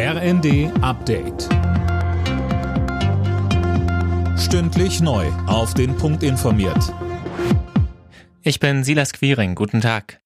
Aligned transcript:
RND 0.00 0.70
Update. 0.80 1.48
Stündlich 4.38 5.00
neu. 5.00 5.26
Auf 5.48 5.74
den 5.74 5.96
Punkt 5.96 6.22
informiert. 6.22 6.94
Ich 8.42 8.60
bin 8.60 8.84
Silas 8.84 9.12
Quiring. 9.12 9.56
Guten 9.56 9.80
Tag. 9.80 10.20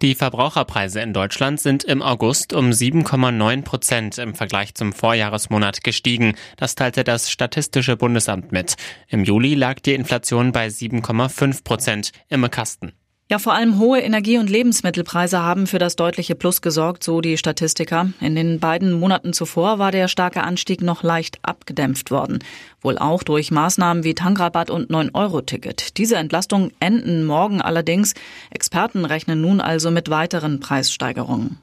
Die 0.00 0.14
Verbraucherpreise 0.14 1.02
in 1.02 1.12
Deutschland 1.12 1.60
sind 1.60 1.84
im 1.84 2.00
August 2.00 2.54
um 2.54 2.70
7,9 2.70 3.64
Prozent 3.64 4.16
im 4.16 4.34
Vergleich 4.34 4.74
zum 4.74 4.94
Vorjahresmonat 4.94 5.84
gestiegen. 5.84 6.34
Das 6.56 6.74
teilte 6.74 7.04
das 7.04 7.30
Statistische 7.30 7.98
Bundesamt 7.98 8.50
mit. 8.50 8.76
Im 9.08 9.24
Juli 9.24 9.52
lag 9.52 9.80
die 9.80 9.92
Inflation 9.92 10.52
bei 10.52 10.68
7,5 10.68 11.64
Prozent. 11.64 12.12
Im 12.30 12.50
Kasten. 12.50 12.94
Ja, 13.30 13.38
vor 13.38 13.54
allem 13.54 13.78
hohe 13.78 14.00
Energie- 14.00 14.38
und 14.38 14.50
Lebensmittelpreise 14.50 15.40
haben 15.40 15.68
für 15.68 15.78
das 15.78 15.94
deutliche 15.94 16.34
Plus 16.34 16.62
gesorgt, 16.62 17.04
so 17.04 17.20
die 17.20 17.38
Statistiker. 17.38 18.10
In 18.20 18.34
den 18.34 18.58
beiden 18.58 18.92
Monaten 18.92 19.32
zuvor 19.32 19.78
war 19.78 19.92
der 19.92 20.08
starke 20.08 20.42
Anstieg 20.42 20.82
noch 20.82 21.04
leicht 21.04 21.38
abgedämpft 21.42 22.10
worden. 22.10 22.40
Wohl 22.80 22.98
auch 22.98 23.22
durch 23.22 23.52
Maßnahmen 23.52 24.02
wie 24.02 24.16
Tankrabatt 24.16 24.68
und 24.68 24.90
9-Euro-Ticket. 24.90 25.96
Diese 25.96 26.16
Entlastungen 26.16 26.72
enden 26.80 27.24
morgen 27.24 27.62
allerdings. 27.62 28.14
Experten 28.50 29.04
rechnen 29.04 29.40
nun 29.40 29.60
also 29.60 29.92
mit 29.92 30.10
weiteren 30.10 30.58
Preissteigerungen. 30.58 31.58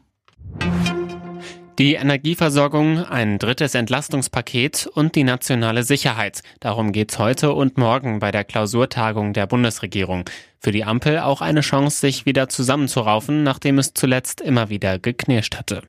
Die 1.80 1.94
Energieversorgung, 1.94 3.06
ein 3.06 3.38
drittes 3.38 3.76
Entlastungspaket 3.76 4.90
und 4.96 5.14
die 5.14 5.24
nationale 5.24 5.84
Sicherheit. 5.84 6.42
Darum 6.60 6.92
geht's 6.92 7.20
heute 7.20 7.54
und 7.54 7.78
morgen 7.78 8.18
bei 8.18 8.32
der 8.32 8.44
Klausurtagung 8.44 9.34
der 9.34 9.46
Bundesregierung. 9.46 10.26
Für 10.60 10.72
die 10.72 10.84
Ampel 10.84 11.20
auch 11.20 11.42
eine 11.42 11.62
Chance, 11.62 12.00
sich 12.00 12.26
wieder 12.26 12.50
zusammenzuraufen, 12.50 13.44
nachdem 13.44 13.78
es 13.78 13.94
zuletzt 13.94 14.42
immer 14.42 14.70
wieder 14.72 14.98
geknirscht 14.98 15.56
hatte. 15.56 15.84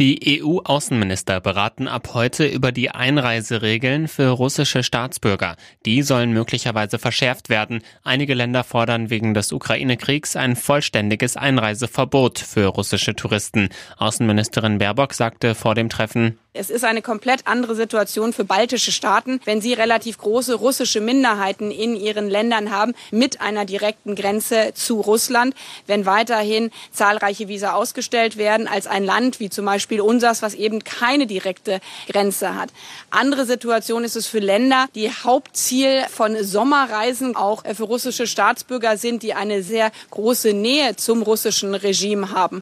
Die 0.00 0.42
EU-Außenminister 0.42 1.40
beraten 1.40 1.86
ab 1.86 2.14
heute 2.14 2.46
über 2.46 2.72
die 2.72 2.90
Einreiseregeln 2.90 4.08
für 4.08 4.30
russische 4.30 4.82
Staatsbürger. 4.82 5.54
Die 5.86 6.02
sollen 6.02 6.32
möglicherweise 6.32 6.98
verschärft 6.98 7.48
werden. 7.48 7.80
Einige 8.02 8.34
Länder 8.34 8.64
fordern 8.64 9.08
wegen 9.08 9.34
des 9.34 9.52
Ukraine-Kriegs 9.52 10.34
ein 10.34 10.56
vollständiges 10.56 11.36
Einreiseverbot 11.36 12.40
für 12.40 12.66
russische 12.66 13.14
Touristen. 13.14 13.68
Außenministerin 13.96 14.78
Baerbock 14.78 15.14
sagte 15.14 15.54
vor 15.54 15.76
dem 15.76 15.88
Treffen, 15.88 16.40
es 16.54 16.70
ist 16.70 16.84
eine 16.84 17.02
komplett 17.02 17.48
andere 17.48 17.74
Situation 17.74 18.32
für 18.32 18.44
baltische 18.44 18.92
Staaten, 18.92 19.40
wenn 19.44 19.60
sie 19.60 19.72
relativ 19.72 20.18
große 20.18 20.54
russische 20.54 21.00
Minderheiten 21.00 21.72
in 21.72 21.96
ihren 21.96 22.30
Ländern 22.30 22.70
haben 22.70 22.94
mit 23.10 23.40
einer 23.40 23.64
direkten 23.64 24.14
Grenze 24.14 24.72
zu 24.72 25.00
Russland. 25.00 25.54
Wenn 25.88 26.06
weiterhin 26.06 26.70
zahlreiche 26.92 27.48
Visa 27.48 27.72
ausgestellt 27.72 28.36
werden 28.36 28.68
als 28.68 28.86
ein 28.86 29.04
Land 29.04 29.40
wie 29.40 29.50
zum 29.50 29.66
Beispiel 29.66 30.00
unseres, 30.00 30.42
was 30.42 30.54
eben 30.54 30.84
keine 30.84 31.26
direkte 31.26 31.80
Grenze 32.06 32.54
hat. 32.54 32.70
Andere 33.10 33.46
Situation 33.46 34.04
ist 34.04 34.14
es 34.14 34.28
für 34.28 34.38
Länder, 34.38 34.86
die 34.94 35.10
Hauptziel 35.10 36.04
von 36.08 36.42
Sommerreisen 36.44 37.34
auch 37.34 37.64
für 37.74 37.82
russische 37.82 38.28
Staatsbürger 38.28 38.96
sind, 38.96 39.24
die 39.24 39.34
eine 39.34 39.64
sehr 39.64 39.90
große 40.12 40.52
Nähe 40.52 40.94
zum 40.94 41.22
russischen 41.22 41.74
Regime 41.74 42.30
haben. 42.30 42.60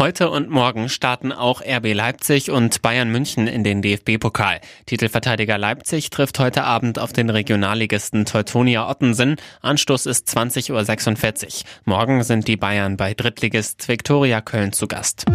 Heute 0.00 0.30
und 0.30 0.48
morgen 0.48 0.88
starten 0.88 1.30
auch 1.30 1.60
RB 1.60 1.92
Leipzig 1.92 2.50
und 2.50 2.80
Bayern 2.80 3.12
München 3.12 3.46
in 3.46 3.64
den 3.64 3.82
DFB-Pokal. 3.82 4.62
Titelverteidiger 4.86 5.58
Leipzig 5.58 6.08
trifft 6.08 6.38
heute 6.38 6.64
Abend 6.64 6.98
auf 6.98 7.12
den 7.12 7.28
Regionalligisten 7.28 8.24
Teutonia 8.24 8.88
Ottensen. 8.88 9.36
Anstoß 9.60 10.06
ist 10.06 10.26
20.46 10.28 11.44
Uhr. 11.44 11.64
Morgen 11.84 12.22
sind 12.22 12.48
die 12.48 12.56
Bayern 12.56 12.96
bei 12.96 13.12
Drittligist 13.12 13.88
Viktoria 13.88 14.40
Köln 14.40 14.72
zu 14.72 14.86
Gast. 14.86 15.26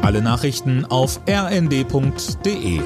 Alle 0.00 0.22
Nachrichten 0.22 0.86
auf 0.86 1.20
rnd.de 1.28 2.80